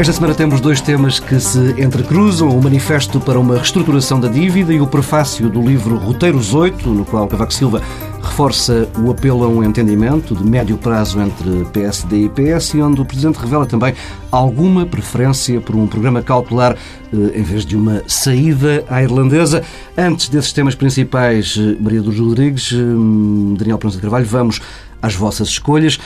[0.00, 4.72] Esta semana temos dois temas que se entrecruzam: o Manifesto para uma Reestruturação da Dívida
[4.72, 7.82] e o prefácio do livro Roteiros 8, no qual Cavaco Silva
[8.30, 13.00] reforça o apelo a um entendimento de médio prazo entre PSD e PS e onde
[13.00, 13.92] o Presidente revela também
[14.30, 16.76] alguma preferência por um programa cautelar
[17.12, 19.64] eh, em vez de uma saída à irlandesa.
[19.98, 22.76] Antes desses temas principais, eh, Maria dos Rodrigues, eh,
[23.58, 24.60] Daniel Pronto de Carvalho, vamos
[25.02, 25.98] às vossas escolhas.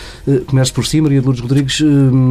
[0.47, 1.83] Começo por si, Maria de Lourdes Rodrigues.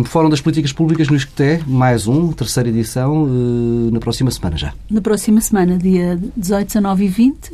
[0.06, 3.28] Fórum das Políticas Públicas no ISCTE, mais um, terceira edição,
[3.92, 4.74] na próxima semana já.
[4.90, 7.52] Na próxima semana, dia 18, 19 e 20,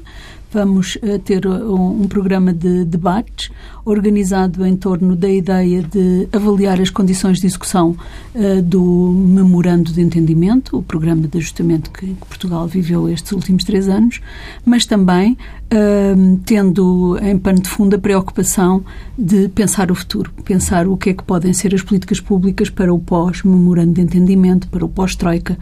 [0.52, 3.52] vamos ter um, um programa de debates
[3.90, 7.96] organizado em torno da ideia de avaliar as condições de execução
[8.36, 13.64] uh, do Memorando de Entendimento, o programa de ajustamento que, que Portugal viveu estes últimos
[13.64, 14.22] três anos,
[14.66, 18.84] mas também uh, tendo em pano de fundo a preocupação
[19.18, 22.94] de pensar o futuro, pensar o que é que podem ser as políticas públicas para
[22.94, 25.58] o pós-Memorando de Entendimento, para o pós-Troika,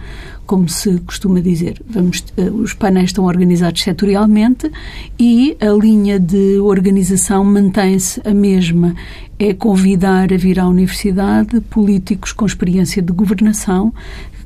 [0.46, 1.82] como se costuma dizer.
[1.90, 4.72] Vamos, uh, os painéis estão organizados setorialmente
[5.20, 8.96] e a linha de organização mantém-se a mesma
[9.40, 13.94] é convidar a vir à universidade políticos com experiência de governação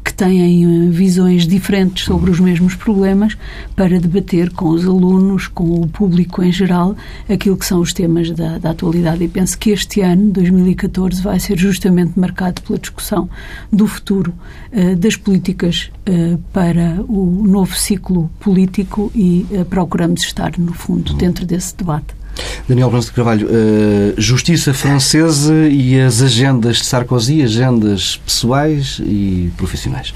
[0.03, 3.37] que têm eh, visões diferentes sobre os mesmos problemas
[3.75, 6.95] para debater com os alunos, com o público em geral,
[7.29, 9.23] aquilo que são os temas da, da atualidade.
[9.23, 13.29] E penso que este ano, 2014, vai ser justamente marcado pela discussão
[13.71, 14.33] do futuro
[14.73, 21.45] uh, das políticas uh, para o novo ciclo político e procuramos estar, no fundo, dentro
[21.45, 22.20] desse debate.
[22.67, 29.51] Daniel Branco de Carvalho, uh, justiça francesa e as agendas de Sarkozy, agendas pessoais e
[29.57, 30.13] profissionais.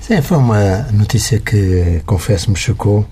[0.00, 3.06] Sim, foi uma notícia que, confesso, me chocou,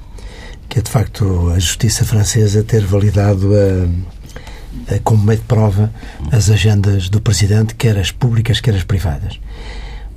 [0.69, 5.93] que é de facto a justiça francesa ter validado a, a, como meio de prova
[6.33, 9.38] as agendas do Presidente, quer as públicas, quer as privadas.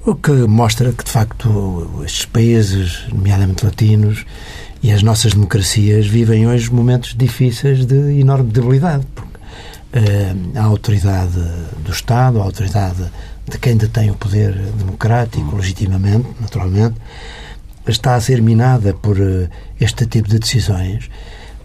[0.06, 4.26] O que mostra que, de facto, estes países, nomeadamente latinos,
[4.82, 9.06] e as nossas democracias vivem hoje momentos difíceis de enorme debilidade.
[9.14, 11.42] Porque, uh, a autoridade
[11.84, 13.04] do Estado, a autoridade
[13.50, 16.96] de quem detém o poder democrático, legitimamente, naturalmente,
[17.88, 21.10] está a ser minada por uh, este tipo de decisões,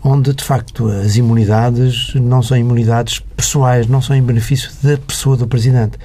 [0.02, 5.36] onde, de facto, as imunidades não são imunidades pessoais, não são em benefício da pessoa
[5.36, 5.98] do Presidente.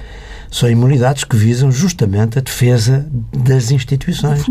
[0.50, 4.44] São imunidades que visam justamente a defesa das instituições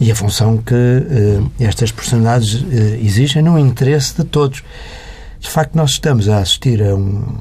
[0.00, 2.66] e a função que uh, estas personalidades uh,
[3.02, 4.64] exigem no interesse de todos.
[5.38, 7.38] De facto, nós estamos a assistir a, um,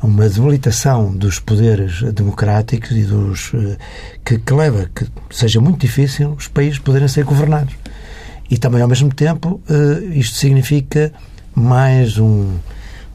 [0.00, 3.76] a uma debilitação dos poderes democráticos e dos uh,
[4.24, 7.74] que, que leva que seja muito difícil os países poderem ser governados.
[8.48, 9.60] E também, ao mesmo tempo,
[10.12, 11.12] isto significa
[11.52, 12.54] mais um,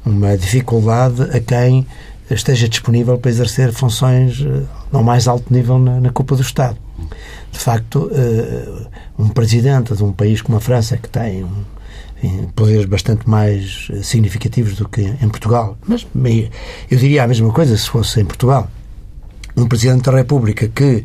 [0.05, 1.87] uma dificuldade a quem
[2.29, 4.45] esteja disponível para exercer funções
[4.91, 6.77] ao mais alto nível na, na do Estado
[7.51, 8.87] de facto, eh,
[9.19, 11.45] um presidente de um país como a França, que tem
[12.55, 16.05] poderes bastante mais eh, significativos do que em Portugal, mas
[16.89, 18.69] eu diria a mesma coisa se fosse em Portugal.
[19.55, 21.03] Um Presidente da República que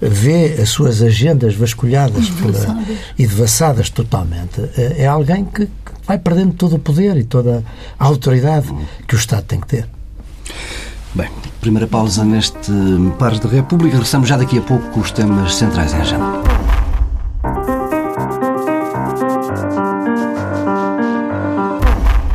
[0.00, 2.84] vê as suas agendas vasculhadas pela,
[3.16, 5.68] e devassadas totalmente, eh, é alguém que
[6.06, 7.62] vai perdendo todo o poder e toda
[7.98, 8.66] a autoridade
[9.06, 9.88] que o Estado tem que ter.
[11.14, 11.30] Bem,
[11.60, 12.72] primeira pausa neste
[13.20, 13.94] Pares da República.
[13.94, 16.42] Regressamos já daqui a pouco com os temas centrais em agenda.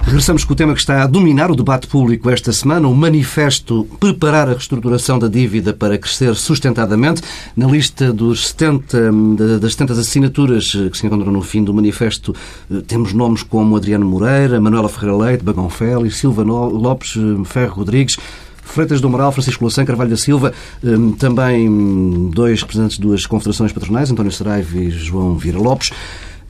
[0.05, 3.85] Regressamos com o tema que está a dominar o debate público esta semana, o manifesto
[3.99, 7.21] Preparar a Reestruturação da Dívida para Crescer Sustentadamente.
[7.57, 9.11] Na lista dos 70,
[9.59, 12.33] das 70 assinaturas que se encontram no fim do manifesto,
[12.71, 17.75] eh, temos nomes como Adriano Moreira, Manuela Ferreira Leite, Bagão Félix, Silva Lopes, eh, Ferro
[17.75, 18.17] Rodrigues,
[18.73, 20.53] Freitas do Moral, Francisco Louçã, Carvalho da Silva,
[20.83, 25.91] hum, também dois representantes de duas confederações patronais, António Saraiva e João Vira Lopes.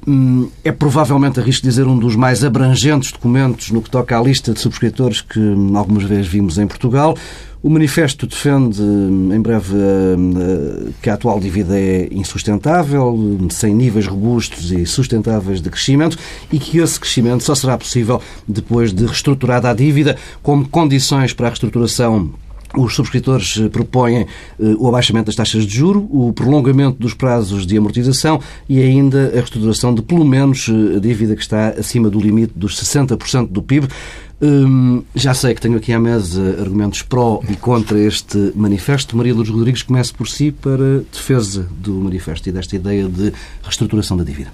[0.07, 4.53] Hum, é provavelmente, arrisco dizer, um dos mais abrangentes documentos no que toca à lista
[4.53, 7.15] de subscritores que hum, algumas vezes vimos em Portugal.
[7.61, 9.75] O manifesto defende, em breve,
[11.01, 16.17] que a atual dívida é insustentável, sem níveis robustos e sustentáveis de crescimento
[16.53, 21.47] e que esse crescimento só será possível depois de reestruturada a dívida, como condições para
[21.47, 22.33] a reestruturação
[22.77, 24.27] os subscritores propõem
[24.77, 29.35] o abaixamento das taxas de juro, o prolongamento dos prazos de amortização e ainda a
[29.37, 33.87] reestruturação de pelo menos a dívida que está acima do limite dos 60% do PIB.
[34.41, 39.17] Hum, já sei que tenho aqui à mesa argumentos pró e contra este manifesto.
[39.17, 44.15] Maria Lourdes Rodrigues, comece por si para defesa do manifesto e desta ideia de reestruturação
[44.15, 44.49] da dívida.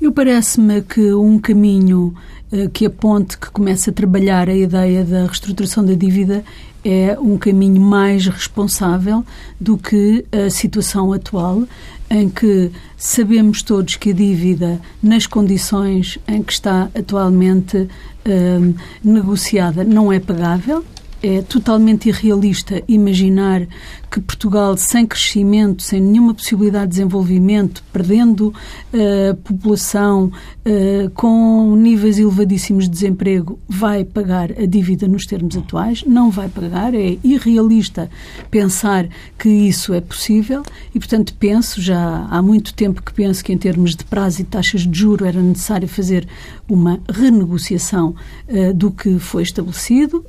[0.00, 2.14] Eu parece-me que um caminho
[2.52, 6.42] uh, que aponte, que comece a trabalhar a ideia da reestruturação da dívida
[6.84, 9.24] é um caminho mais responsável
[9.60, 11.64] do que a situação atual,
[12.08, 17.88] em que sabemos todos que a dívida, nas condições em que está atualmente
[18.28, 20.84] uh, negociada, não é pagável.
[21.20, 23.66] É totalmente irrealista imaginar
[24.10, 32.18] que Portugal, sem crescimento, sem nenhuma possibilidade de desenvolvimento, perdendo uh, população, uh, com níveis
[32.18, 36.04] elevadíssimos de desemprego, vai pagar a dívida nos termos atuais.
[36.06, 36.94] Não vai pagar.
[36.94, 38.10] É irrealista
[38.50, 39.08] pensar
[39.38, 40.62] que isso é possível
[40.94, 44.44] e, portanto, penso, já há muito tempo que penso que, em termos de prazo e
[44.44, 46.26] taxas de juro, era necessário fazer
[46.68, 48.14] uma renegociação
[48.48, 50.24] uh, do que foi estabelecido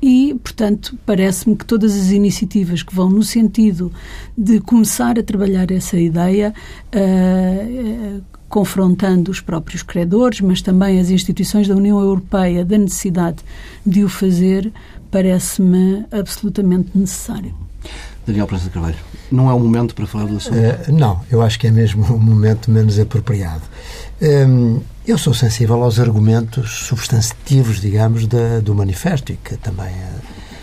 [0.00, 3.92] e, portanto, parece-me que todas as iniciativas que no sentido
[4.36, 6.54] de começar a trabalhar essa ideia.
[6.94, 8.22] Uh,
[8.52, 13.38] confrontando os próprios credores, mas também as instituições da União Europeia, da necessidade
[13.84, 14.70] de o fazer,
[15.10, 17.54] parece-me absolutamente necessário.
[18.26, 18.96] Daniel Prensa de Carvalho,
[19.30, 20.54] não é o momento para falar do assunto?
[20.54, 23.62] Uh, não, eu acho que é mesmo o momento menos apropriado.
[24.20, 29.92] Um, eu sou sensível aos argumentos substantivos, digamos, da, do manifesto e que também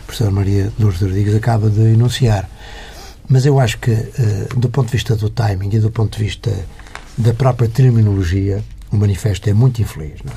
[0.09, 2.50] professora Maria Lourdes Rodrigues acaba de enunciar.
[3.27, 6.23] Mas eu acho que, eh, do ponto de vista do timing e do ponto de
[6.23, 6.51] vista
[7.15, 10.19] da própria terminologia, o manifesto é muito infeliz.
[10.23, 10.35] Não é?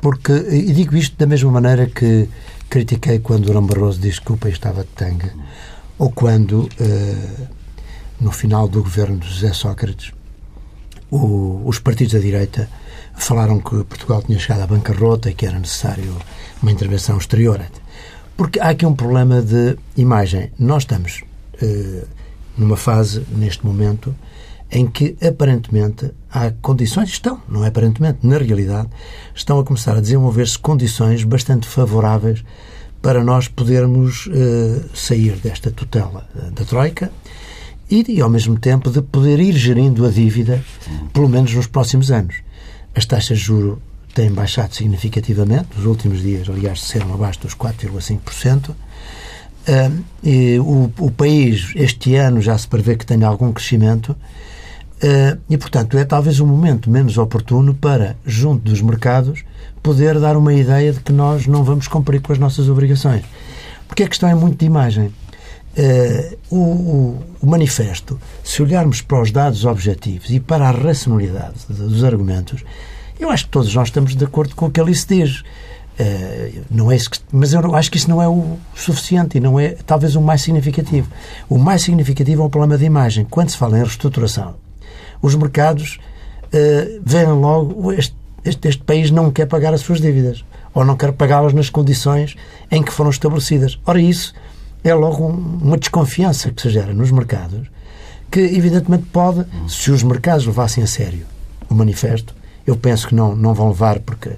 [0.00, 2.28] Porque, e digo isto da mesma maneira que
[2.70, 5.32] critiquei quando Durão Barroso disse que o país estava de tanga,
[5.98, 7.48] ou quando, eh,
[8.18, 10.12] no final do governo de José Sócrates,
[11.10, 12.68] os partidos da direita
[13.14, 16.16] falaram que Portugal tinha chegado à bancarrota e que era necessário
[16.60, 17.60] uma intervenção exterior.
[18.36, 20.50] Porque há aqui um problema de imagem.
[20.58, 21.22] Nós estamos
[21.62, 22.06] uh,
[22.56, 24.14] numa fase, neste momento,
[24.70, 28.88] em que aparentemente há condições, estão, não é aparentemente, na realidade,
[29.34, 32.44] estão a começar a desenvolver-se condições bastante favoráveis
[33.00, 37.12] para nós podermos uh, sair desta tutela uh, da Troika
[37.88, 40.64] e, e, ao mesmo tempo, de poder ir gerindo a dívida,
[41.12, 42.36] pelo menos nos próximos anos.
[42.94, 43.80] As taxas de juro
[44.14, 45.68] têm baixado significativamente.
[45.76, 48.70] Nos últimos dias, aliás, desceram abaixo dos 4,5%.
[49.66, 54.10] Uh, o, o, país, este ano, já se prevê que tenha algum crescimento.
[54.10, 59.44] Uh, e, portanto, é talvez um momento menos oportuno para, junto dos mercados,
[59.82, 63.24] poder dar uma ideia de que nós não vamos cumprir com as nossas obrigações.
[63.88, 65.12] Porque a questão é muito de imagem.
[65.76, 71.66] Uh, o, o, o, manifesto, se olharmos para os dados objetivos e para a racionalidade
[71.68, 72.62] dos argumentos,
[73.18, 75.42] eu acho que todos nós estamos de acordo com o que ali se diz.
[75.98, 79.60] Uh, não é que, mas eu acho que isso não é o suficiente e não
[79.60, 81.08] é talvez o mais significativo.
[81.48, 83.24] O mais significativo é o problema de imagem.
[83.24, 84.56] Quando se fala em reestruturação,
[85.22, 86.00] os mercados
[86.46, 90.44] uh, veem logo este, este, este, país não quer pagar as suas dívidas
[90.74, 92.34] ou não quer pagá-las nas condições
[92.70, 93.78] em que foram estabelecidas.
[93.86, 94.34] Ora, isso
[94.82, 97.70] é logo um, uma desconfiança que se gera nos mercados
[98.34, 101.24] que, evidentemente, pode, se os mercados levassem a sério
[101.70, 102.34] o manifesto,
[102.66, 104.30] eu penso que não, não vão levar, porque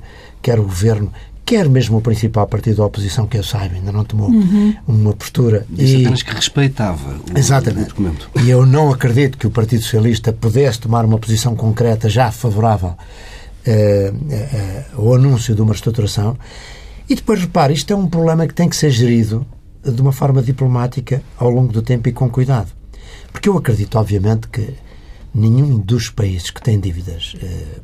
[0.42, 1.12] quer o governo,
[1.44, 4.74] quer mesmo o principal partido da oposição, que eu saiba, ainda não tomou uhum.
[4.86, 5.64] uma postura.
[5.70, 6.00] Disse e...
[6.02, 7.84] apenas que respeitava o, Exatamente.
[7.84, 8.30] o documento.
[8.42, 12.94] E eu não acredito que o Partido Socialista pudesse tomar uma posição concreta já favorável
[13.64, 16.36] eh, eh, ao anúncio de uma reestruturação.
[17.08, 19.46] E depois, repare, isto é um problema que tem que ser gerido
[19.84, 22.72] de uma forma diplomática ao longo do tempo e com cuidado.
[23.32, 24.74] Porque eu acredito, obviamente, que
[25.34, 27.80] nenhum dos países que têm dívidas eh,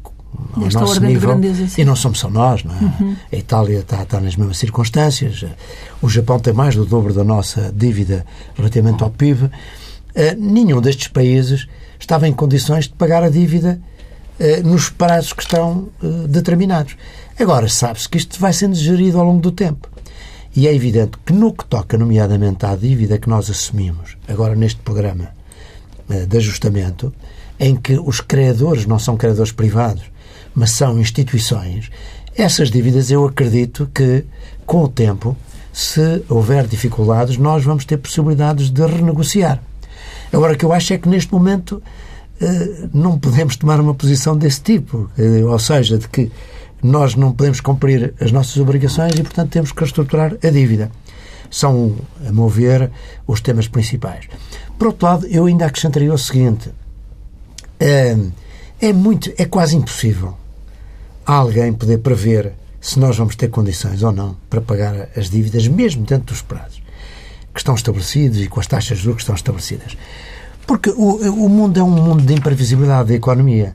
[0.54, 1.30] ao Nesta nosso nível.
[1.30, 2.78] Grandeza, e não somos só nós, não é?
[2.78, 3.16] Uhum.
[3.32, 5.44] A Itália está, está, nas mesmas circunstâncias.
[6.00, 8.24] O Japão tem mais do dobro da nossa dívida
[8.56, 9.44] relativamente ao PIB.
[9.44, 9.50] Uh,
[10.38, 11.66] nenhum destes países
[11.98, 13.80] estava em condições de pagar a dívida
[14.38, 16.96] uh, nos prazos que estão uh, determinados.
[17.38, 19.88] Agora, sabe-se que isto vai sendo gerido ao longo do tempo.
[20.54, 24.80] E é evidente que no que toca, nomeadamente, à dívida que nós assumimos agora neste
[24.80, 25.30] programa
[26.28, 27.10] de ajustamento,
[27.58, 30.12] em que os credores não são credores privados,
[30.54, 31.90] mas são instituições,
[32.37, 34.25] essas dívidas eu acredito que,
[34.64, 35.37] com o tempo,
[35.73, 39.62] se houver dificuldades, nós vamos ter possibilidades de renegociar.
[40.32, 41.82] Agora, o que eu acho é que neste momento
[42.40, 46.32] eh, não podemos tomar uma posição desse tipo, eh, ou seja, de que
[46.82, 50.90] nós não podemos cumprir as nossas obrigações e, portanto, temos que reestruturar a dívida.
[51.50, 51.94] São,
[52.26, 52.90] a meu ver,
[53.26, 54.26] os temas principais.
[54.78, 56.71] Por outro lado, eu ainda acrescentaria o seguinte:
[57.78, 58.16] é,
[58.80, 60.35] é muito, é quase impossível
[61.26, 66.05] alguém poder prever se nós vamos ter condições ou não para pagar as dívidas, mesmo
[66.05, 66.83] dentro dos prazos
[67.55, 69.97] que estão estabelecidos e com as taxas de juros que estão estabelecidas.
[70.67, 73.75] Porque o, o mundo é um mundo de imprevisibilidade da economia.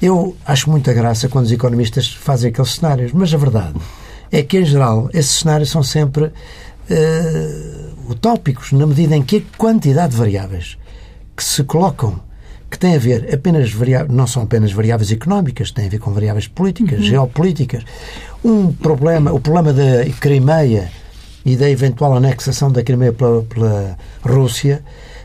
[0.00, 3.78] Eu acho muita graça quando os economistas fazem aqueles cenários, mas a verdade
[4.30, 9.58] é que, em geral, esses cenários são sempre uh, utópicos, na medida em que a
[9.58, 10.78] quantidade de variáveis
[11.36, 12.20] que se colocam
[12.70, 16.12] que têm a ver apenas variáveis, não são apenas variáveis económicas, têm a ver com
[16.12, 17.04] variáveis políticas, uhum.
[17.04, 17.84] geopolíticas.
[18.44, 20.90] Um problema, o problema da Crimeia
[21.44, 24.82] e da eventual anexação da Crimeia pela, pela Rússia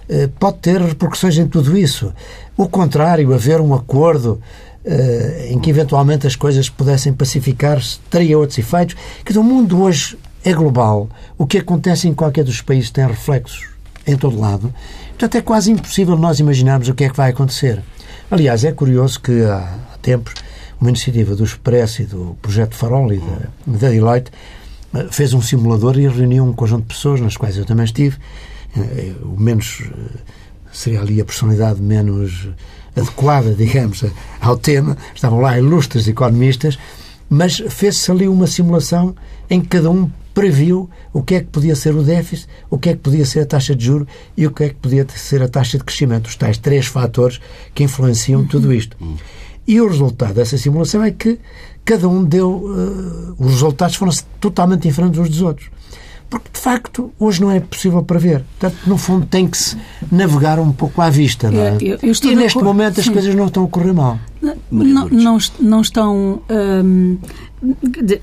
[0.08, 2.14] eh, pode ter repercussões em tudo isso.
[2.56, 4.40] O contrário, haver um acordo
[4.86, 8.96] eh, em que eventualmente as coisas pudessem pacificar-se, teria outros efeitos.
[9.24, 11.10] Que o mundo hoje é global.
[11.38, 13.70] O que acontece em qualquer dos países tem reflexos
[14.06, 14.74] em todo lado.
[15.24, 17.82] Portanto, é quase impossível nós imaginarmos o que é que vai acontecer.
[18.30, 20.34] Aliás, é curioso que há tempos
[20.82, 24.32] uma iniciativa do Expresso e do Projeto Farol e da, da Deloitte
[24.94, 28.18] eh, fez um simulador e reuniu um conjunto de pessoas, nas quais eu também estive.
[28.76, 30.20] Eh, o menos eh,
[30.74, 32.50] seria ali a personalidade menos
[32.94, 34.04] adequada, digamos,
[34.42, 34.98] ao tema.
[35.16, 36.78] Estavam lá ilustres economistas,
[37.30, 39.16] mas fez-se ali uma simulação
[39.50, 42.90] em que cada um previu o que é que podia ser o déficit, o que
[42.90, 45.42] é que podia ser a taxa de juro e o que é que podia ser
[45.42, 46.28] a taxa de crescimento.
[46.28, 47.40] Os tais três fatores
[47.74, 48.98] que influenciam tudo isto.
[49.66, 51.40] E o resultado dessa simulação é que
[51.86, 52.50] cada um deu.
[52.50, 55.70] Uh, os resultados foram totalmente diferentes uns dos outros.
[56.34, 58.44] Porque, de facto, hoje não é possível prever.
[58.58, 59.78] Portanto, no fundo, tem que se
[60.12, 61.52] navegar um pouco à vista.
[61.52, 61.78] Não é?
[61.80, 63.14] Eu, eu e neste momento as Sim.
[63.14, 64.18] coisas não estão a correr mal.
[64.72, 66.42] Não, não, não estão.
[66.50, 67.20] Hum,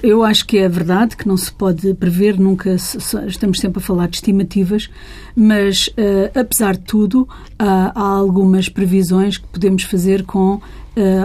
[0.03, 4.09] eu acho que é verdade que não se pode prever, nunca estamos sempre a falar
[4.09, 4.91] de estimativas,
[5.37, 10.61] mas uh, apesar de tudo, há, há, algumas previsões que podemos fazer com uh,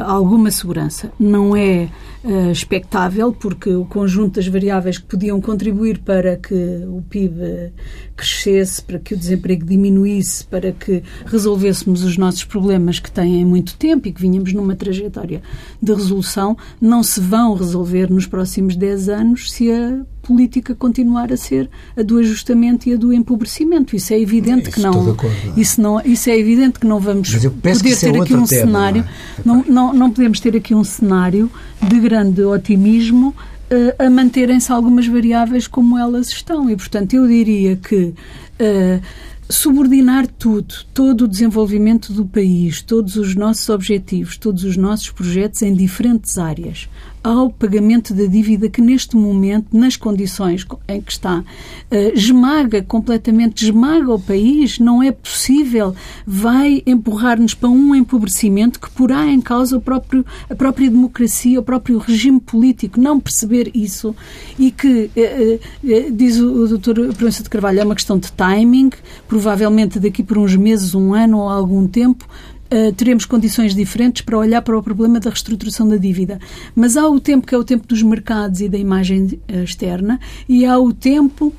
[0.05, 1.11] alguma segurança.
[1.19, 1.89] Não é
[2.25, 6.53] uh, expectável, porque o conjunto das variáveis que podiam contribuir para que
[6.87, 7.71] o PIB
[8.15, 13.77] crescesse, para que o desemprego diminuísse, para que resolvêssemos os nossos problemas que têm muito
[13.77, 15.41] tempo e que vinhamos numa trajetória
[15.81, 21.37] de resolução, não se vão resolver nos próximos 10 anos se a política continuar a
[21.37, 23.95] ser a do ajustamento e a do empobrecimento.
[23.95, 26.99] Isso é evidente isso que não, acordo, não, Isso, não, isso é evidente que não
[26.99, 29.05] vamos poder é ter aqui um tema, cenário.
[29.43, 29.63] Não, é?
[29.67, 31.49] não, não podemos ter aqui um cenário
[31.81, 36.69] de grande otimismo uh, a manterem-se algumas variáveis como elas estão.
[36.69, 39.01] E, portanto, eu diria que uh,
[39.49, 45.61] subordinar tudo, todo o desenvolvimento do país, todos os nossos objetivos, todos os nossos projetos
[45.61, 46.89] em diferentes áreas,
[47.25, 51.43] ao pagamento da dívida que neste momento, nas condições em que está,
[51.89, 58.91] eh, esmaga completamente, esmaga o país, não é possível, vai empurrar-nos para um empobrecimento que
[58.91, 63.01] porá em causa o próprio, a própria democracia, o próprio regime político.
[63.01, 64.15] Não perceber isso
[64.59, 67.11] e que, eh, eh, diz o Dr.
[67.17, 68.91] Proença de Carvalho, é uma questão de timing,
[69.27, 72.27] provavelmente daqui por uns meses, um ano ou algum tempo,
[72.65, 76.39] Uh, teremos condições diferentes para olhar para o problema da reestruturação da dívida.
[76.75, 80.19] Mas há o tempo que é o tempo dos mercados e da imagem uh, externa,
[80.49, 81.53] e há o tempo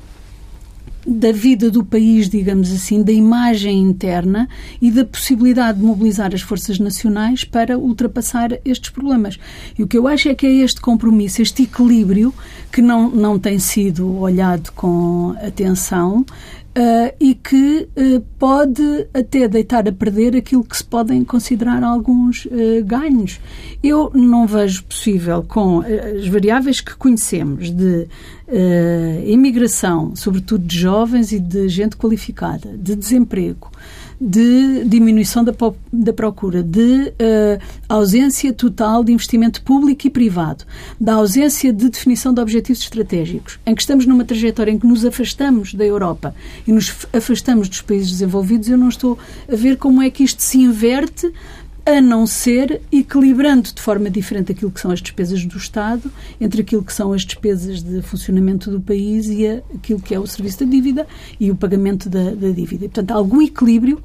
[1.07, 4.49] da vida do país, digamos assim, da imagem interna
[4.81, 9.39] e da possibilidade de mobilizar as forças nacionais para ultrapassar estes problemas.
[9.79, 12.33] E o que eu acho é que é este compromisso, este equilíbrio,
[12.69, 16.25] que não, não tem sido olhado com atenção,
[16.77, 22.45] Uh, e que uh, pode até deitar a perder aquilo que se podem considerar alguns
[22.45, 23.39] uh, ganhos.
[23.83, 28.07] Eu não vejo possível, com as variáveis que conhecemos de
[29.25, 33.71] imigração, sobretudo de jovens e de gente qualificada, de desemprego,
[34.19, 35.53] de diminuição da,
[35.93, 40.65] da procura, de uh, ausência total de investimento público e privado,
[40.99, 45.05] da ausência de definição de objetivos estratégicos, em que estamos numa trajetória em que nos
[45.05, 46.33] afastamos da Europa
[46.65, 49.17] e nos afastamos dos países desenvolvidos, eu não estou
[49.51, 51.31] a ver como é que isto se inverte
[51.87, 56.61] a não ser equilibrando de forma diferente aquilo que são as despesas do Estado, entre
[56.61, 60.59] aquilo que são as despesas de funcionamento do país e aquilo que é o serviço
[60.59, 61.07] da dívida
[61.39, 62.85] e o pagamento da, da dívida.
[62.85, 63.99] E, portanto, algum equilíbrio.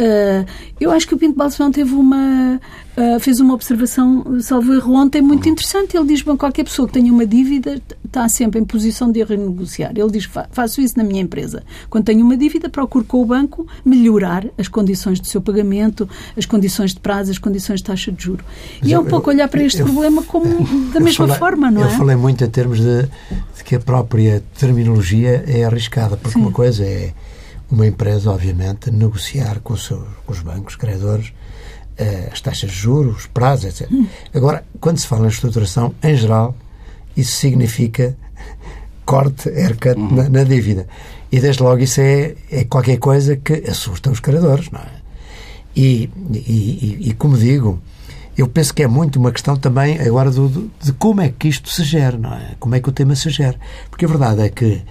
[0.00, 0.44] Uh,
[0.80, 2.60] eu acho que o Pinto Balsemão teve uma,
[2.96, 5.96] uh, fez uma observação, salvo erro, ontem muito interessante.
[5.96, 9.92] Ele diz, bom, qualquer pessoa que tenha uma dívida está sempre em posição de renegociar.
[9.94, 11.62] Ele diz, faço isso na minha empresa.
[11.88, 16.44] Quando tenho uma dívida, procuro com o banco melhorar as condições do seu pagamento, as
[16.44, 18.44] condições de prazo, as condições de taxa de juro.
[18.80, 20.46] Mas e é um eu, pouco olhar para este eu, problema como
[20.92, 21.86] da mesma falei, forma, não é?
[21.86, 26.44] Eu falei muito em termos de, de que a própria terminologia é arriscada, porque Sim.
[26.44, 27.12] uma coisa é
[27.70, 31.32] uma empresa, obviamente, negociar com, seu, com os bancos, credores,
[31.98, 33.90] eh, as taxas de juros, os prazos, etc.
[33.92, 34.06] Hum.
[34.34, 36.54] Agora, quando se fala em estruturação, em geral,
[37.16, 38.16] isso significa
[39.04, 40.14] corte, haircut uhum.
[40.14, 40.86] na, na, dívida.
[41.32, 44.97] E desde logo isso é, é qualquer coisa que assusta os credores, não é?
[45.78, 47.80] E, e, e, como digo,
[48.36, 51.70] eu penso que é muito uma questão também agora do, de como é que isto
[51.70, 52.56] se gera, não é?
[52.58, 53.56] Como é que o tema se gera.
[53.88, 54.82] Porque a verdade é que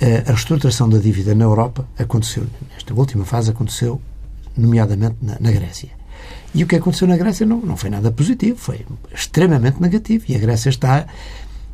[0.00, 4.00] eh, a reestruturação da dívida na Europa aconteceu, nesta última fase aconteceu,
[4.56, 5.90] nomeadamente na, na Grécia.
[6.54, 10.24] E o que aconteceu na Grécia não, não foi nada positivo, foi extremamente negativo.
[10.26, 11.06] E a Grécia está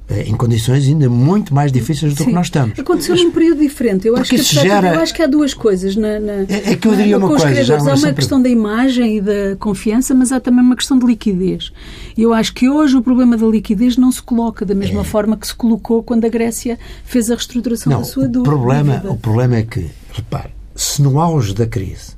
[0.09, 2.27] em condições ainda muito mais difíceis do Sim.
[2.27, 2.79] que nós estamos.
[2.79, 4.07] Aconteceu num período diferente.
[4.07, 5.97] Eu acho, que, gera- eu acho que há duas coisas.
[5.97, 8.41] Na, na- É- é que eu diria na- uma coisa, já Há uma sempre- questão
[8.41, 11.73] da imagem e da confiança, mas há também uma questão de liquidez.
[12.17, 15.47] Eu acho que hoje o problema da liquidez não se coloca da mesma forma que
[15.47, 17.95] se colocou quando a Grécia fez a reestruturação É.
[17.97, 19.11] Não, da sua o dú- problema, dívida.
[19.13, 22.12] o problema é que, repare, se no auge da crise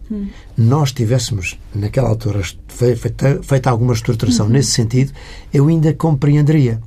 [0.56, 5.12] nós tivéssemos, naquela altura, fe- feita, feita alguma estruturação nesse sentido,
[5.54, 6.80] eu ainda compreenderia.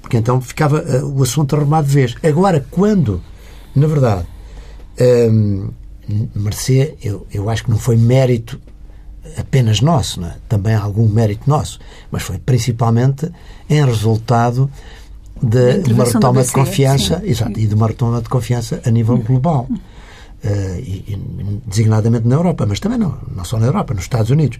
[0.00, 2.14] Porque então ficava eh, o assunto arrumado de vez.
[2.22, 3.20] Agora, quando,
[3.76, 4.26] na verdade,
[5.30, 5.68] hum,
[6.34, 8.58] Mercê, eu, eu acho que não foi mérito
[9.36, 10.36] apenas nosso, é?
[10.48, 11.78] também algum mérito nosso,
[12.10, 13.30] mas foi principalmente
[13.68, 14.68] em resultado
[15.42, 17.62] de uma retoma de confiança sim, exato, sim.
[17.62, 19.68] e de uma retoma de confiança a nível global.
[19.70, 19.74] Eh,
[20.44, 24.58] e, e designadamente na Europa, mas também não, não só na Europa, nos Estados Unidos.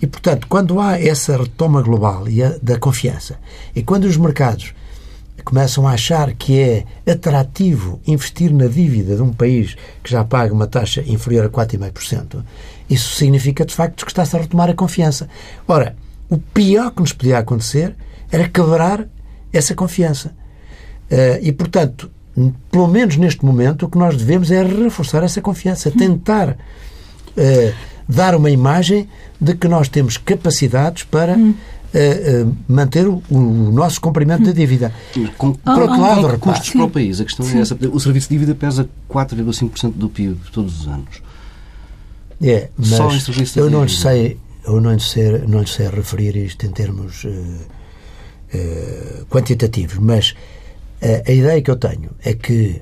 [0.00, 3.38] E, portanto, quando há essa retoma global e a- da confiança,
[3.74, 4.74] e quando os mercados
[5.44, 10.52] começam a achar que é atrativo investir na dívida de um país que já paga
[10.52, 12.44] uma taxa inferior a 4,5%,
[12.88, 15.28] isso significa, de facto, que está-se a retomar a confiança.
[15.66, 15.96] Ora,
[16.28, 17.96] o pior que nos podia acontecer
[18.30, 19.08] era quebrar
[19.52, 20.34] essa confiança.
[21.10, 22.10] Eh, e, portanto,
[22.70, 26.56] pelo menos neste momento, o que nós devemos é reforçar essa confiança, tentar
[27.36, 27.72] eh,
[28.08, 29.08] dar uma imagem
[29.40, 31.52] de que nós temos capacidades para eh,
[31.94, 34.92] eh, manter o, o nosso cumprimento da dívida.
[35.36, 37.58] Com, Ah, Por outro ah, lado, com repare, custos para o país, a questão é
[37.60, 37.76] essa.
[37.92, 41.22] O serviço de dívida pesa 4,5% do PIB todos os anos.
[42.40, 44.02] É, mas Só em serviço de eu não dívida.
[44.02, 47.26] sei, eu não lhe sei, não lhe sei referir isto em termos
[49.30, 50.34] quantitativos, mas
[51.26, 52.80] a ideia que eu tenho é que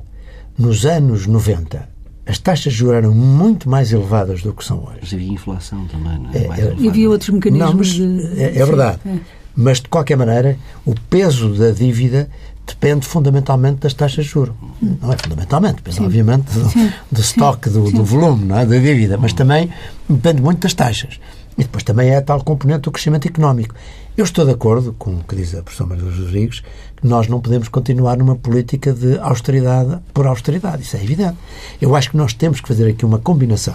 [0.58, 1.88] nos anos 90
[2.26, 4.98] as taxas de juros eram muito mais elevadas do que são hoje.
[5.00, 6.48] Mas havia inflação também, não É, é?
[6.48, 6.74] Mais é-.
[6.78, 8.40] E havia outros mecanismos Não, mas de...
[8.40, 8.98] é, é sim, verdade.
[9.06, 9.16] é.
[9.56, 10.56] Mas, de qualquer maneira,
[10.86, 12.30] o peso da dívida
[12.66, 14.54] depende fundamentalmente das taxas de juros.
[14.80, 18.64] Não é fundamentalmente, depende, obviamente, do, do estoque, do, do volume não é?
[18.64, 19.68] da dívida, mas também
[20.08, 21.18] depende muito das taxas.
[21.60, 23.74] E depois também é a tal componente do crescimento económico.
[24.16, 26.60] Eu estou de acordo com o que diz a professora Maria Luz Rodrigues,
[26.96, 30.82] que nós não podemos continuar numa política de austeridade por austeridade.
[30.82, 31.36] Isso é evidente.
[31.80, 33.74] Eu acho que nós temos que fazer aqui uma combinação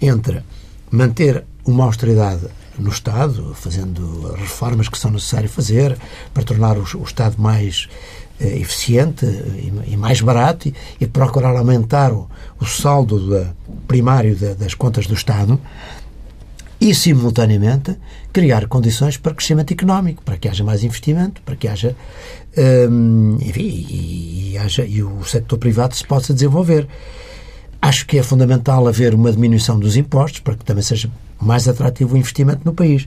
[0.00, 0.42] entre
[0.90, 2.46] manter uma austeridade
[2.78, 5.98] no Estado, fazendo as reformas que são necessárias fazer
[6.32, 7.86] para tornar o, o Estado mais
[8.40, 12.28] eh, eficiente e, e mais barato e, e procurar aumentar o,
[12.58, 13.50] o saldo da-
[13.86, 15.60] primário da- das contas do Estado
[16.80, 17.96] e, simultaneamente,
[18.32, 21.94] criar condições para crescimento económico, para que haja mais investimento, para que haja,
[22.90, 26.86] hum, enfim, e, e haja, e o sector privado se possa desenvolver.
[27.82, 32.14] Acho que é fundamental haver uma diminuição dos impostos para que também seja mais atrativo
[32.14, 33.06] o investimento no país.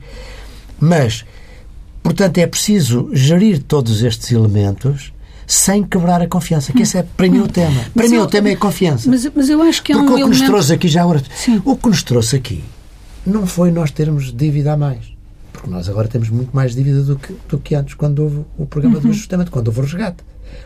[0.79, 1.23] Mas,
[2.01, 5.11] portanto, é preciso gerir todos estes elementos
[5.45, 7.81] sem quebrar a confiança, que esse é para mim o tema.
[7.81, 9.09] Para Mas mim eu- o tema é a confiança.
[9.09, 10.51] Mas, mas eu acho que é Porque um o que nos elemento...
[10.51, 11.61] trouxe aqui já agora, Sim.
[11.65, 12.63] o que nos trouxe aqui
[13.25, 15.13] não foi nós termos dívida a mais.
[15.51, 18.65] Porque nós agora temos muito mais dívida do que, do que antes, quando houve o
[18.65, 19.03] programa Uhum.
[19.03, 20.17] do ajustamento, quando houve o resgate.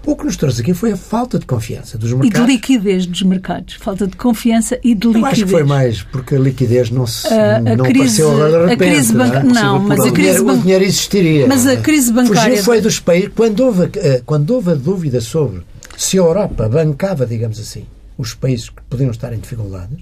[0.05, 2.47] O que nos trouxe aqui foi a falta de confiança dos E de mercados.
[2.49, 3.75] liquidez dos mercados.
[3.75, 5.33] Falta de confiança e de Eu liquidez.
[5.33, 8.55] acho que foi mais porque a liquidez não se A- a não crise- apareceu de
[8.55, 8.91] a repente.
[8.95, 9.63] crise banca- não, é?
[9.63, 11.47] não, mas o a crise dinheiro, ban- o dinheiro existiria.
[11.47, 14.75] Mas a não crise bancária- Fugiu foi dos países quando houve eh, quando houve a
[14.75, 15.61] dúvida sobre
[15.97, 17.85] se a Europa bancava, digamos assim,
[18.17, 19.97] os países que podiam estar em dificuldades,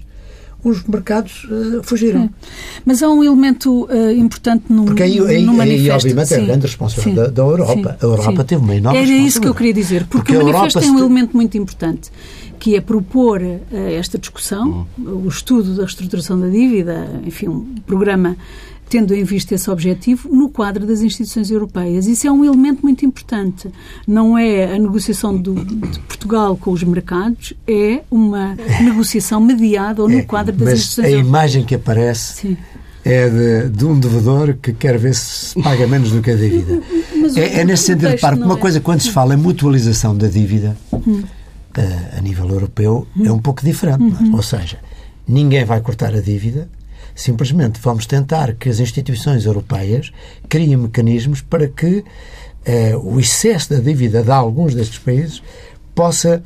[0.68, 2.28] os mercados eh, fugiram.
[2.84, 5.94] Mas há um elemento eh, importante no, Porque aí, no aí, aí manifesto.
[5.94, 7.96] obviamente, é a Sim, grande responsabilidade sim, da, da Europa.
[8.00, 8.46] sim, a Europa sim.
[8.46, 10.98] teve uma enorme Era isso que eu queria dizer, porque, Porque o manifesto tem um
[10.98, 12.10] elemento muito importante,
[12.58, 13.60] que é propor eh,
[13.94, 18.36] esta discussão, o estudo da reestruturação da dívida, enfim, um programa
[18.88, 22.06] tendo em vista esse objetivo no quadro das instituições europeias.
[22.06, 23.68] Isso é um elemento muito importante.
[24.06, 30.08] Não é a negociação do, de Portugal com os mercados, é uma negociação mediada ou
[30.08, 31.28] no É, quadro das mas instituições a europeias.
[31.28, 32.56] imagem que aparece Sim.
[33.04, 36.80] é de, de um devedor que quer ver se paga menos do que a dívida.
[37.20, 38.58] Mas É, é nesse sentido, repare, uma é.
[38.58, 40.76] coisa, quando se fala em mutualização da dívida
[41.76, 44.04] eh, a nível europeu, é um pouco diferente.
[44.04, 44.34] é?
[44.36, 44.78] Ou seja,
[45.26, 46.68] ninguém vai cortar a dívida,
[47.14, 50.12] simplesmente vamos tentar que as instituições europeias
[50.48, 52.04] criem mecanismos para que
[52.64, 55.42] eh, o excesso da dívida de alguns destes países
[55.94, 56.42] possa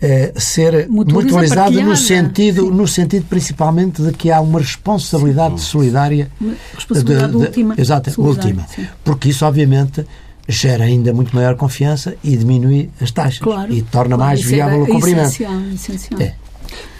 [0.00, 6.30] eh, ser mutualizada no sentido, no sentido principalmente de que há uma responsabilidade solidária.
[6.74, 7.74] Responsabilidade de, de, última.
[7.78, 8.66] Exato, última.
[8.68, 8.86] Sim.
[9.02, 10.06] Porque isso, obviamente,
[10.46, 13.38] gera ainda muito maior confiança e diminui as taxas.
[13.38, 15.28] Claro, e torna claro, mais viável o cumprimento.
[15.28, 16.20] Essencial, essencial.
[16.20, 16.34] É.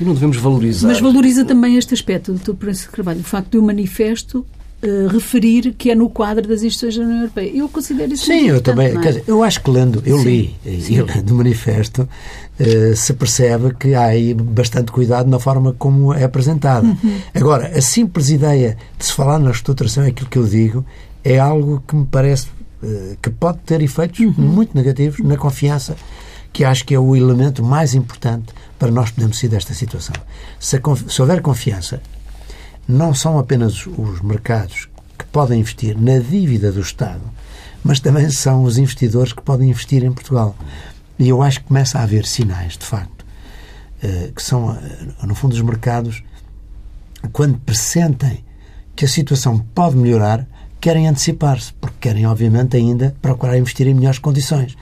[0.00, 0.88] E não devemos valorizar.
[0.88, 2.54] Mas valoriza também este aspecto do Dr.
[2.54, 4.44] Proença Carvalho, o facto de o manifesto
[4.82, 7.50] Uh, referir que é no quadro das instituições da União Europeia.
[7.56, 8.88] Eu considero isso Sim, eu também.
[8.88, 9.00] É?
[9.00, 11.00] Dizer, eu acho que lendo, eu sim, li, sim.
[11.00, 16.24] lendo o manifesto, uh, se percebe que há aí bastante cuidado na forma como é
[16.24, 16.86] apresentado.
[16.86, 17.18] Uhum.
[17.34, 20.84] Agora, a simples ideia de se falar na reestruturação, é aquilo que eu digo,
[21.24, 22.48] é algo que me parece
[22.82, 24.34] uh, que pode ter efeitos uhum.
[24.36, 25.96] muito negativos na confiança,
[26.56, 28.46] que acho que é o elemento mais importante
[28.78, 30.14] para nós podermos sair desta situação.
[30.58, 32.00] Se, se houver confiança,
[32.88, 34.88] não são apenas os mercados
[35.18, 37.20] que podem investir na dívida do Estado,
[37.84, 40.56] mas também são os investidores que podem investir em Portugal.
[41.18, 43.26] E eu acho que começa a haver sinais, de facto,
[44.02, 46.24] eh, que são, eh, no fundo, os mercados,
[47.34, 48.42] quando pressentem
[48.94, 50.48] que a situação pode melhorar,
[50.80, 54.74] querem antecipar-se, porque querem, obviamente, ainda procurar investir em melhores condições.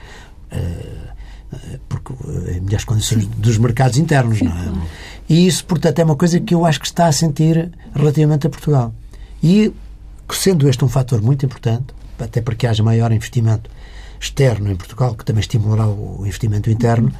[0.49, 1.14] Eh,
[1.87, 2.13] porque
[2.51, 3.31] em melhores condições Sim.
[3.37, 4.87] dos mercados internos, Sim, não é?
[5.27, 8.49] E isso, portanto, é uma coisa que eu acho que está a sentir relativamente a
[8.49, 8.93] Portugal.
[9.41, 9.73] E,
[10.31, 11.85] sendo este um fator muito importante,
[12.19, 13.69] até para que haja maior investimento
[14.19, 17.11] externo em Portugal, que também estimulará o investimento interno,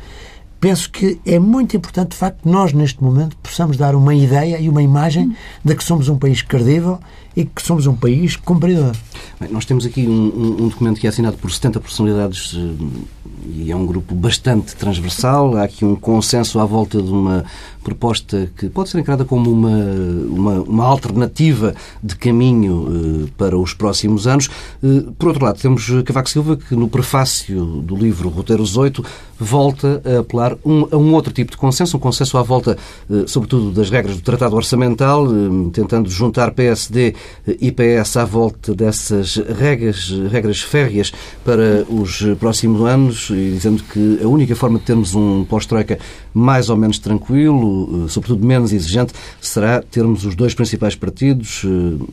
[0.60, 4.60] penso que é muito importante, de facto, que nós, neste momento, possamos dar uma ideia
[4.60, 7.00] e uma imagem de que somos um país credível
[7.36, 8.94] e que somos um país cumpridor.
[9.40, 13.16] Bem, nós temos aqui um, um, um, documento que é assinado por 70 personalidades eh,
[13.48, 15.58] e é um grupo bastante transversal.
[15.58, 17.44] Há aqui um consenso à volta de uma
[17.84, 19.84] proposta que pode ser encarada como uma,
[20.30, 24.50] uma, uma alternativa de caminho eh, para os próximos anos.
[24.82, 29.04] Eh, por outro lado, temos Cavaco Silva, que no prefácio do livro Roteiros 8
[29.40, 32.78] volta a apelar um, a um outro tipo de consenso, um consenso à volta,
[33.10, 37.16] eh, sobretudo, das regras do Tratado Orçamental, eh, tentando juntar PSD
[37.48, 41.12] e PS à volta dessas regras, regras férreas
[41.44, 46.00] para os próximos anos dizendo que a única forma de termos um pós-troika
[46.34, 51.64] mais ou menos tranquilo, eh, sobretudo menos exigente, será termos os dois principais partidos,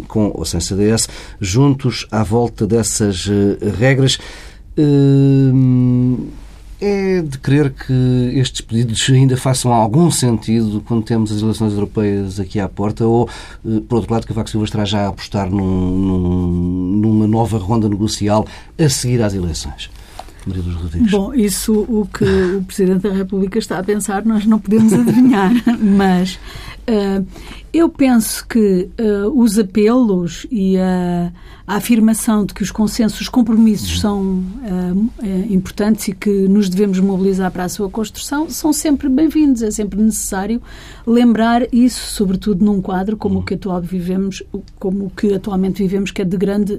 [0.07, 1.09] com ou sem CDS,
[1.41, 3.29] juntos à volta dessas
[3.79, 4.19] regras.
[6.85, 12.41] É de crer que estes pedidos ainda façam algum sentido quando temos as eleições europeias
[12.41, 13.29] aqui à porta ou,
[13.65, 16.49] eh, por outro lado, que Cavaco Silva estará já a apostar num, num,
[17.01, 18.45] numa nova ronda negocial
[18.77, 19.91] a seguir às eleições?
[20.45, 21.11] Maria dos Rodrigues.
[21.13, 25.53] Bom, isso o que o Presidente da República está a pensar nós não podemos adivinhar,
[25.81, 26.37] mas
[27.73, 31.33] eu penso que uh, os apelos e a,
[31.67, 35.11] a, afirmação de que os consensos, os compromissos são uh,
[35.49, 39.63] importantes e que nos devemos mobilizar para a sua construção são sempre bem-vindos.
[39.63, 40.61] É sempre necessário
[41.07, 44.43] lembrar isso, sobretudo num quadro como o que atual vivemos,
[44.79, 46.79] como o que atualmente vivemos, que é de grande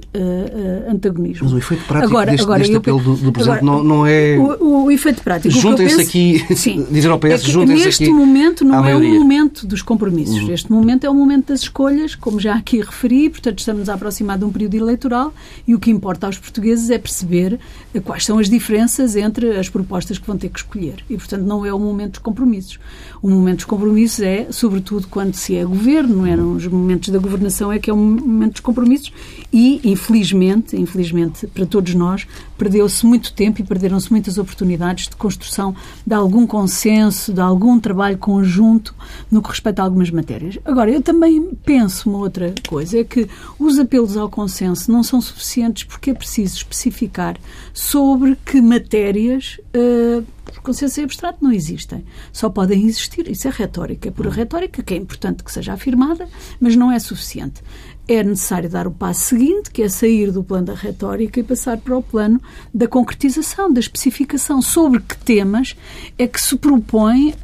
[0.88, 1.44] antagonismo.
[1.44, 4.06] Mas o efeito prático agora, deste, agora, deste apelo do, do Presidente agora, não, não
[4.06, 4.38] é...
[4.38, 5.54] O, o efeito prático...
[5.54, 9.66] Juntem-se aqui, sim, dizer ao PS, é juntem-se aqui Neste momento não é o momento
[9.66, 9.93] dos compromissos.
[10.40, 10.52] Uhum.
[10.52, 14.38] Este momento é o momento das escolhas, como já aqui referi, portanto estamos a aproximar
[14.38, 15.32] de um período eleitoral
[15.66, 17.58] e o que importa aos portugueses é perceber
[18.04, 21.04] quais são as diferenças entre as propostas que vão ter que escolher.
[21.08, 22.78] E, portanto, não é o momento dos compromissos.
[23.22, 27.18] O momento dos compromissos é, sobretudo, quando se é governo, não eram os momentos da
[27.18, 29.12] governação, é que é o momento dos compromissos
[29.52, 35.74] e, infelizmente, infelizmente para todos nós, perdeu-se muito tempo e perderam-se muitas oportunidades de construção
[36.06, 38.94] de algum consenso, de algum trabalho conjunto
[39.30, 40.58] no que respeita a algumas matérias.
[40.64, 45.20] Agora, eu também penso uma outra coisa, é que os apelos ao consenso não são
[45.20, 47.36] suficientes porque é preciso especificar
[47.72, 50.24] sobre que matérias uh,
[50.64, 52.04] consenso abstrato não existem.
[52.32, 53.30] Só podem existir.
[53.30, 54.08] Isso é retórica.
[54.08, 56.26] É pura retórica, que é importante que seja afirmada,
[56.58, 57.62] mas não é suficiente
[58.06, 61.78] é necessário dar o passo seguinte, que é sair do plano da retórica e passar
[61.78, 62.40] para o plano
[62.72, 65.74] da concretização, da especificação sobre que temas
[66.18, 67.34] é que se propõe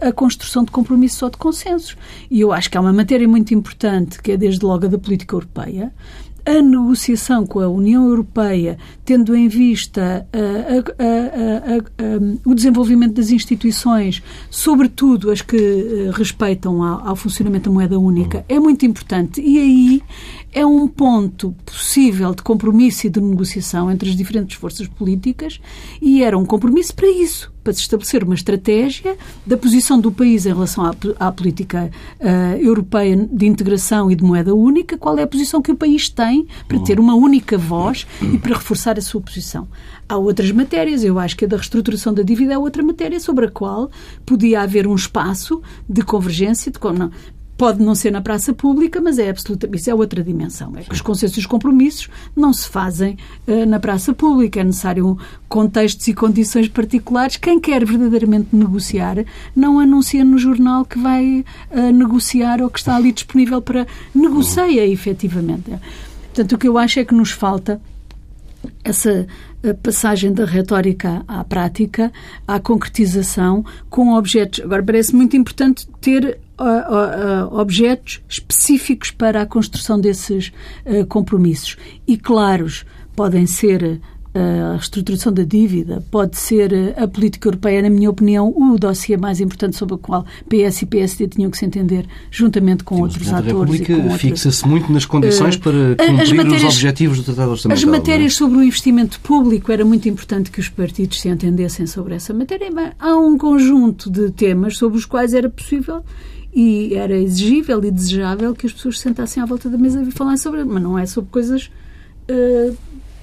[0.00, 1.96] a, a construção de compromissos ou de consensos.
[2.30, 4.98] E eu acho que há uma matéria muito importante, que é desde logo a da
[4.98, 5.92] política europeia,
[6.48, 13.30] a negociação com a União Europeia, tendo em vista uh, uh, uh, o desenvolvimento das
[13.30, 19.42] instituições, sobretudo as que eh, respeitam ao, ao, funcionamento da moeda única, é muito importante.
[19.42, 20.02] E aí
[20.52, 25.60] é um ponto possível de compromisso e de negociação entre as diferentes forças políticas
[26.00, 30.46] e era um compromisso para isso, para se estabelecer uma estratégia da posição do país
[30.46, 35.22] em relação à, à política uh, europeia de integração e de moeda única, qual é
[35.22, 39.02] a posição que o país tem para ter uma única voz e para reforçar a
[39.02, 39.68] sua posição.
[40.08, 43.44] Há outras matérias, eu acho que a da reestruturação da dívida é outra matéria sobre
[43.44, 43.90] a qual
[44.24, 47.10] podia haver um espaço de convergência, de, não,
[47.58, 49.80] Pode não ser na praça pública, mas é absolutamente.
[49.80, 50.72] Isso é outra dimensão.
[50.76, 53.18] É que os consensos e os compromissos não se fazem
[53.48, 54.60] uh, na praça pública.
[54.60, 55.18] É necessário
[55.48, 57.36] contextos e condições particulares.
[57.36, 59.24] Quem quer verdadeiramente negociar
[59.56, 63.88] não anuncia no jornal que vai uh, negociar ou que está ali disponível para.
[64.14, 65.72] negocia efetivamente.
[66.26, 67.80] Portanto, o que eu acho é que nos falta
[68.84, 69.26] essa
[69.82, 72.12] passagem da retórica à prática,
[72.46, 74.60] à concretização, com objetos.
[74.60, 76.38] Agora, parece muito importante ter
[77.50, 80.52] objetos específicos para a construção desses
[80.84, 82.84] uh, compromissos e claros.
[83.14, 84.00] Podem ser
[84.34, 89.40] a reestruturação da dívida, pode ser a política europeia, na minha opinião, o dossiê mais
[89.40, 93.28] importante sobre o qual PS e PSD tinham que se entender juntamente com Sim, outros
[93.28, 93.44] atores.
[93.44, 97.76] A República fixa-se muito nas condições uh, para cumprir matérias, os objetivos do Tratado Orçamental.
[97.76, 98.36] As matérias é?
[98.36, 102.68] sobre o investimento público era muito importante que os partidos se entendessem sobre essa matéria.
[102.98, 106.02] Há um conjunto de temas sobre os quais era possível
[106.54, 110.10] e era exigível e desejável que as pessoas se sentassem à volta da mesa e
[110.10, 111.70] falassem sobre, mas não é sobre coisas
[112.28, 112.76] uh,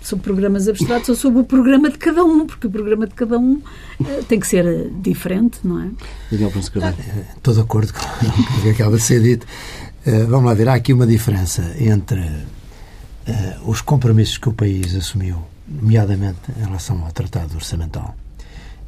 [0.06, 3.40] sobre programas abstratos ou sobre o programa de cada um, porque o programa de cada
[3.40, 5.90] um uh, tem que ser diferente, não é?
[6.30, 6.52] Daniel
[7.36, 9.48] Estou de acordo com o que acaba de ser dito.
[10.06, 14.96] Uh, vamos lá ver, há aqui uma diferença entre uh, os compromissos que o país
[14.96, 18.16] assumiu, nomeadamente em relação ao Tratado Orçamental,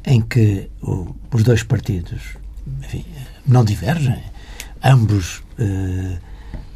[0.06, 2.38] em que o, os dois partidos
[2.80, 3.04] enfim,
[3.48, 4.22] não divergem,
[4.84, 5.42] ambos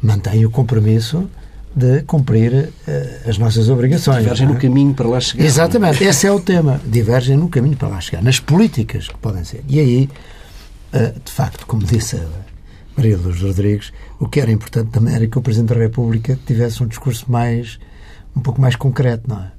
[0.01, 1.29] mantêm o compromisso
[1.75, 4.19] de cumprir uh, as nossas obrigações.
[4.19, 4.59] Divergem no é?
[4.59, 5.43] caminho para lá chegar.
[5.43, 6.79] Exatamente, esse é o tema.
[6.85, 9.63] Divergem no caminho para lá chegar, nas políticas que podem ser.
[9.67, 10.09] E aí,
[10.93, 12.27] uh, de facto, como disse a
[12.95, 16.83] Maria Luz Rodrigues, o que era importante também era que o Presidente da República tivesse
[16.83, 17.79] um discurso mais,
[18.35, 19.51] um pouco mais concreto, não é?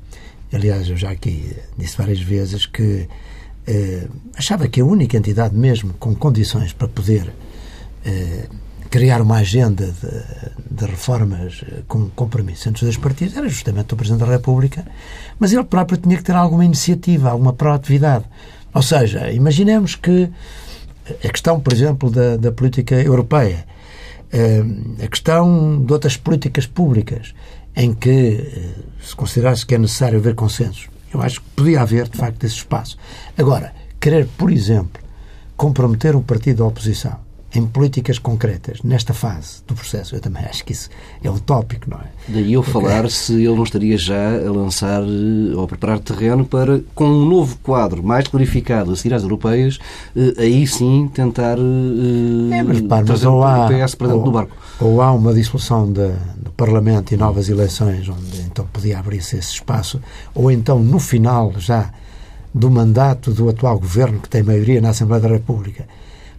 [0.53, 3.09] Aliás, eu já aqui disse várias vezes que
[3.69, 7.33] uh, achava que a única entidade mesmo com condições para poder
[8.95, 13.93] criar uma agenda de, de, reformas eh, com compromisso entre os dois partidos era justamente
[13.93, 14.87] o Presidente da República,
[15.37, 18.25] mas ele próprio tinha que ter alguma iniciativa, alguma proatividade.
[18.73, 20.31] Ou seja, imaginemos que
[21.25, 23.67] a questão, por exemplo, da, da política europeia,
[24.33, 24.65] eh,
[25.03, 27.35] a questão de outras políticas públicas,
[27.75, 28.69] em que eh,
[29.03, 30.89] se considerasse que é necessário haver consensos.
[31.15, 32.99] Eu acho que podia haver, de facto, esse espaço.
[33.39, 35.01] Agora, querer, por exemplo,
[35.57, 37.24] comprometer um partido da oposição
[37.55, 40.15] em políticas concretas nesta fase do processo.
[40.15, 40.91] Eu também acho que isso
[41.23, 42.05] é utópico, não é?
[42.29, 46.45] Daí eu falar se ele não estaria já a lançar eh, ou a preparar terreno
[46.45, 49.79] para, com um novo quadro mais clarificado a seguir às europeias,
[50.17, 54.21] eh, aí sim tentar eh, é, mas, repare, mas ou há, o PS para dentro
[54.21, 54.57] ou, do barco.
[54.81, 59.53] Ou há uma dissolução de, do Parlamento e novas eleições, onde então podia abrir-se esse
[59.53, 60.01] espaço,
[60.35, 61.91] ou então no final já
[62.55, 65.87] do mandato do atual governo, que tem maioria na Assembleia da República,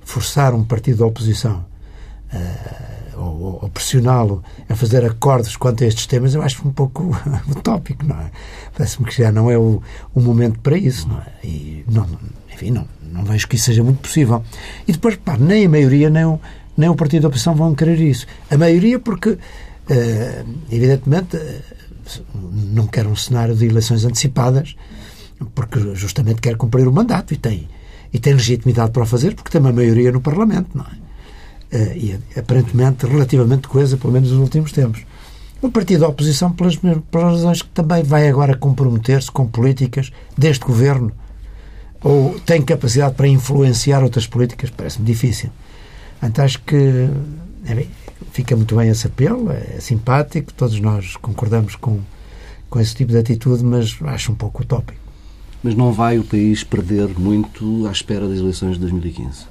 [0.05, 1.65] forçar um partido da oposição
[2.31, 7.11] uh, ou, ou pressioná-lo a fazer acordos quanto a estes temas, eu acho um pouco
[7.49, 8.31] utópico, não é?
[8.77, 9.81] Parece-me que já não é o,
[10.13, 11.25] o momento para isso, não é?
[11.43, 12.07] E, não,
[12.53, 14.43] enfim, não, não vejo que isso seja muito possível.
[14.87, 16.39] E depois, pá, nem a maioria, nem o,
[16.77, 18.27] nem o partido da oposição vão querer isso.
[18.49, 19.39] A maioria porque, uh,
[20.71, 21.37] evidentemente,
[22.53, 24.75] não quer um cenário de eleições antecipadas,
[25.55, 27.67] porque justamente quer cumprir o mandato e tem
[28.15, 31.75] e tem legitimidade para o fazer porque tem uma maioria no Parlamento, não é?
[31.75, 35.03] Uh, e aparentemente relativamente coesa, pelo menos nos últimos tempos.
[35.61, 40.63] O partido da oposição, pelas, pelas razões que também vai agora comprometer-se com políticas deste
[40.63, 41.11] governo,
[42.01, 45.49] ou tem capacidade para influenciar outras políticas, parece-me difícil.
[46.23, 47.09] Então acho que
[48.31, 51.99] fica muito bem esse apelo, é simpático, todos nós concordamos com,
[52.69, 55.04] com esse tipo de atitude, mas acho um pouco utópico
[55.65, 59.47] mas não vai o país perder muito à espera das eleições de 2015?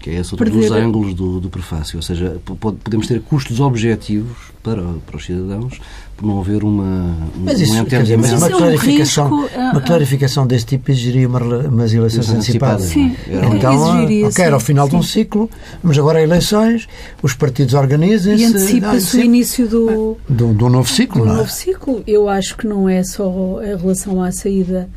[0.00, 0.68] Que é esse outro perder...
[0.68, 1.98] dos ângulos do, do prefácio.
[1.98, 5.80] Ou seja, podemos ter custos objetivos para, para os cidadãos
[6.16, 8.30] por não haver uma, mas isso, um entendimento.
[8.32, 12.86] Mas uma, clarificação, é um risco, uma clarificação desse tipo exigiria uma, umas eleições antecipadas.
[12.86, 13.16] Sim,
[13.54, 14.90] então, exigiria, ok, era ao final sim.
[14.90, 15.50] de um ciclo,
[15.82, 16.88] mas agora há eleições,
[17.22, 18.42] os partidos organizam-se.
[18.42, 21.36] E antecipa-se o início do, do, do novo ciclo, do não é?
[21.38, 22.02] novo ciclo.
[22.06, 24.88] Eu acho que não é só em relação à saída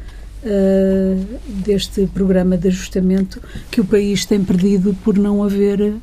[0.43, 5.95] uh, deste programa de ajustamento que o país tem perdido por não haver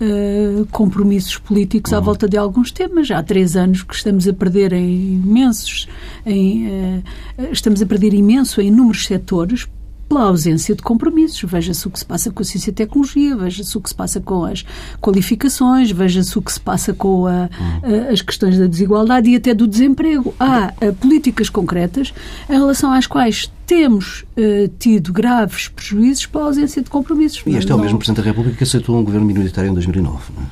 [0.00, 3.10] uh, compromissos políticos à volta de alguns temas.
[3.10, 5.88] Há três anos que estamos a perder em imensos,
[6.24, 7.02] em, uh,
[7.50, 9.66] estamos a perder imenso em inúmeros setores
[10.08, 11.50] pela ausência de compromissos.
[11.50, 14.20] Veja-se o que se passa com a ciência e tecnologia, veja-se o que se passa
[14.20, 14.64] com as
[15.00, 17.48] qualificações, veja-se o que se passa com a,
[17.82, 20.34] a, as questões da desigualdade e até do desemprego.
[20.38, 22.12] Há a, políticas concretas
[22.48, 27.42] em relação às quais temos uh, tido graves prejuízos pela ausência de compromissos.
[27.46, 30.18] E este é o mesmo Presidente da República que aceitou um governo minoritário em 2009,
[30.34, 30.46] não é?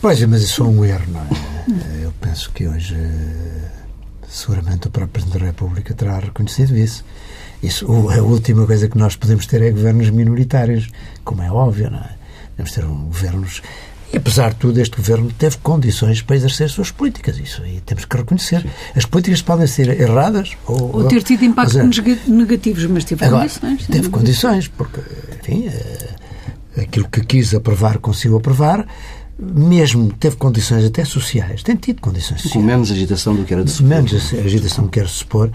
[0.00, 2.04] Pois, mas isso é um erro, não é?
[2.04, 3.70] Eu penso que hoje, eh,
[4.28, 7.04] seguramente, o próprio Presidente da República terá reconhecido isso.
[7.66, 10.88] Isso, a última coisa que nós podemos ter é governos minoritários,
[11.24, 12.10] como é óbvio, não é?
[12.50, 13.60] Devemos ter um, governos.
[14.12, 17.38] E, apesar de tudo, este governo teve condições para exercer as suas políticas.
[17.38, 18.62] Isso aí temos que reconhecer.
[18.62, 18.70] Sim.
[18.94, 20.96] As políticas podem ser erradas ou.
[20.96, 21.98] Ou ter tido impactos
[22.28, 23.86] negativos, mas teve agora, condições.
[23.86, 25.00] Teve condições, porque,
[25.40, 28.86] enfim, eh, aquilo que quis aprovar, conseguiu aprovar
[29.38, 32.54] mesmo teve condições até sociais, tem tido condições sociais.
[32.54, 33.88] Com menos agitação do que era de supor.
[33.88, 35.50] Menos agitação do que era de supor.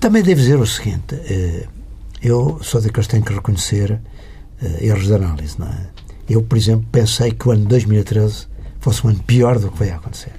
[0.00, 1.66] Também devo dizer o seguinte: eh,
[2.22, 4.00] eu sou daqueles que tenho que reconhecer
[4.62, 5.58] eh, erros de análise.
[5.58, 5.86] Não é?
[6.28, 8.46] Eu, por exemplo, pensei que o ano 2013
[8.80, 10.32] fosse um ano pior do que vai acontecer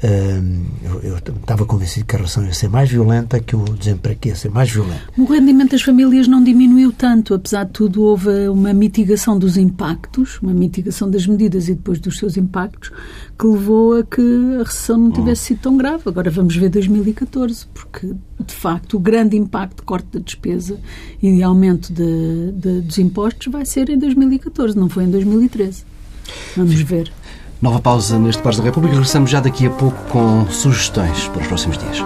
[0.00, 4.36] eu, eu, estava convencido que a relação ia ser mais violenta, que o desemprego ia
[4.36, 5.02] ser mais violento.
[5.16, 10.38] O rendimento das famílias não diminuiu tanto, apesar de tudo, houve uma mitigação dos impactos,
[10.40, 12.92] uma mitigação das medidas e depois dos seus impactos,
[13.38, 14.22] que levou a que
[14.60, 16.02] a recessão não tivesse sido tão grave.
[16.06, 18.14] Agora vamos ver 2014, porque
[18.46, 20.78] de facto o grande impacto de corte da despesa
[21.20, 25.84] e de aumento de, de, dos impostos vai ser em 2014, não foi em 2013.
[26.56, 27.12] Vamos ver.
[27.60, 28.94] Nova pausa neste Pares da República.
[28.94, 31.98] Regressamos já daqui a pouco com sugestões para os próximos dias.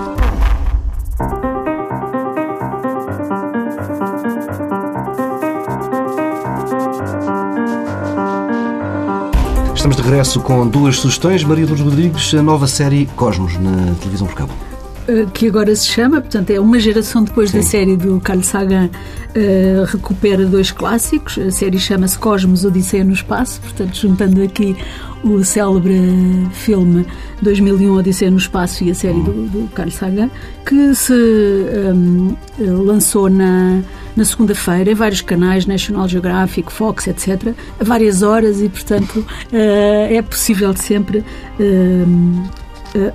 [9.74, 11.44] Estamos de regresso com duas sugestões.
[11.44, 14.71] Maria Lourdes Rodrigues, a nova série Cosmos na televisão por cabo.
[15.08, 17.58] Eh, que agora se chama, portanto, é uma geração depois Sim.
[17.58, 21.38] da série do Carl Sagan, uh, recupera dois clássicos.
[21.38, 24.76] A série chama-se Cosmos Odisseia no Espaço, portanto, juntando aqui
[25.24, 25.98] o célebre
[26.52, 27.06] filme
[27.42, 30.30] 2001 Odisseia no Espaço e a série do, do Carl Sagan,
[30.64, 33.80] que se um, lançou na,
[34.16, 40.12] na segunda-feira em vários canais, National Geographic, Fox, etc., a várias horas e, portanto, uh,
[40.12, 41.24] é possível sempre.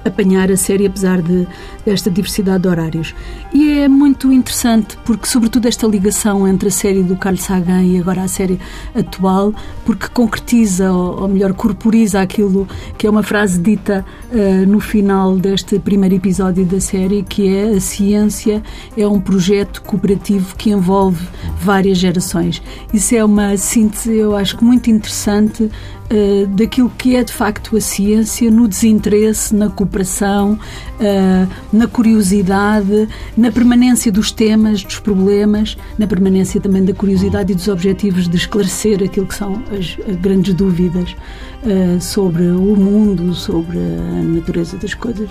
[0.05, 1.47] Apanhar a série, apesar de,
[1.85, 3.15] desta diversidade de horários.
[3.53, 7.99] E é muito interessante, porque, sobretudo, esta ligação entre a série do Carl Sagan e
[7.99, 8.59] agora a série
[8.95, 9.53] atual,
[9.85, 15.37] porque concretiza, ou, ou melhor, corporiza aquilo que é uma frase dita uh, no final
[15.37, 18.61] deste primeiro episódio da série, que é a ciência
[18.95, 21.27] é um projeto cooperativo que envolve
[21.61, 22.61] várias gerações.
[22.93, 25.69] Isso é uma síntese, eu acho, muito interessante
[26.11, 33.07] uh, daquilo que é de facto a ciência no desinteresse, na cooperação, uh, na curiosidade,
[33.35, 38.35] na permanência dos temas, dos problemas, na permanência também da curiosidade e dos objetivos de
[38.37, 41.15] esclarecer aquilo que são as, as grandes dúvidas
[41.63, 45.29] uh, sobre o mundo, sobre a natureza das coisas.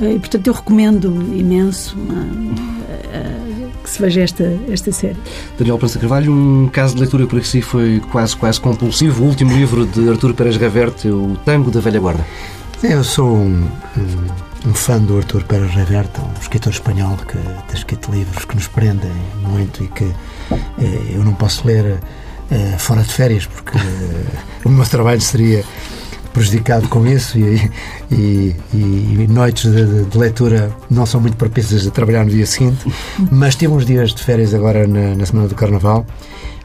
[0.00, 1.96] e, portanto, eu recomendo imenso
[3.90, 5.16] que se veja esta, esta série.
[5.58, 9.24] Daniel Prança Carvalho, um caso de leitura por aqui foi quase, quase compulsivo.
[9.24, 12.24] O último livro de Artur Pérez Reverte, O Tango da Velha Guarda.
[12.82, 17.76] Eu sou um, um, um fã do Artur Pérez Reverte, um escritor espanhol que tem
[17.76, 21.98] escrito livros que nos prendem muito e que eh, eu não posso ler
[22.50, 25.64] eh, fora de férias porque eh, o meu trabalho seria
[26.32, 27.70] prejudicado com isso e,
[28.10, 32.92] e, e noites de, de, leitura não são muito propícias a trabalhar no dia seguinte,
[33.30, 36.06] mas tive uns dias de férias agora na, na Semana do Carnaval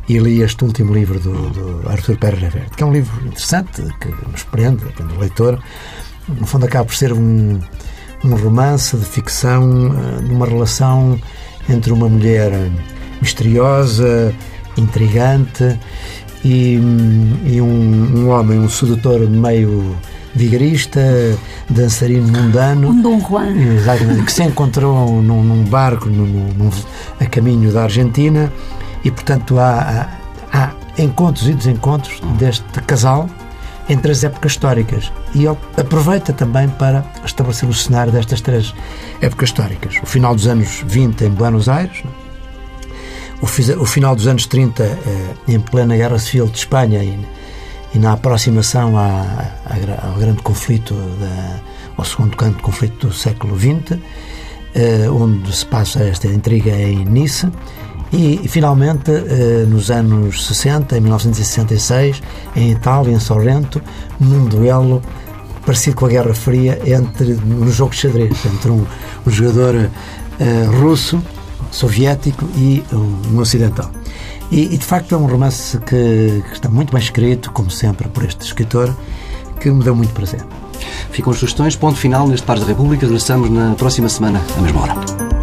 [0.08, 3.82] e li este último livro do, do Arthur Pérez Reverte, que é um livro interessante,
[4.00, 5.60] que nos prende, prende o leitor.
[6.28, 7.60] No fundo acaba por ser um,
[8.24, 9.64] um romance de ficção
[9.96, 11.20] eh, de uma relação
[11.68, 12.52] entre uma mulher
[13.20, 14.34] misteriosa,
[14.78, 15.80] intrigante
[16.46, 16.76] e,
[17.44, 19.98] e um, um, homem, um sedutor meio
[20.36, 21.02] vigarista,
[21.68, 22.90] dançarino mundano.
[22.90, 23.52] Um Dom Juan.
[23.58, 26.70] Exatamente, que se encontrou num, num barco no, no,
[27.20, 28.54] a caminho da Argentina
[29.04, 30.08] e, portanto, há,
[30.52, 33.28] há, há encontros e desencontros deste casal
[33.90, 35.12] entre as épocas históricas.
[35.34, 38.72] E ele aproveita também para estabelecer o cenário destas três
[39.20, 39.96] épocas históricas.
[40.04, 42.04] O final dos anos 20 em Buenos Aires,
[43.42, 44.98] o, final dos anos 30 eh,
[45.48, 50.94] em plena Guerra Civil de Espanha e, na aproximação ao grande conflito,
[51.98, 53.98] ao segundo grande conflito do século XX,
[54.76, 57.50] eh, onde se passa esta intriga em Nice,
[58.12, 62.22] E, finalmente, eh, nos anos 60, em 1966,
[62.56, 63.82] em Itália, em Sorrento,
[64.20, 65.02] num duelo
[65.66, 68.86] parecido com a Guerra Fria entre no jogo de xadrez entre um,
[69.26, 71.22] um jogador uh, russo
[71.76, 73.92] soviético e um, ocidental.
[74.52, 78.08] E, e, de facto é um romance que, que, está muito bem escrito como sempre
[78.08, 78.96] por este escritor
[79.60, 80.46] que me deu muito prazer.
[81.12, 83.06] Ficam as sugestões, ponto final neste Pares da República.
[83.06, 85.35] Regressamos na próxima semana à mesma hora